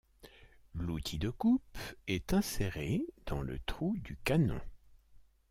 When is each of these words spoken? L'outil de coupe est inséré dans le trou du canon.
L'outil 0.73 1.19
de 1.19 1.29
coupe 1.29 1.77
est 2.07 2.33
inséré 2.33 3.03
dans 3.27 3.43
le 3.43 3.59
trou 3.67 3.95
du 3.99 4.17
canon. 4.23 4.59